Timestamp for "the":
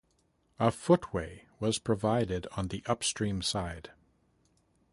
2.69-2.81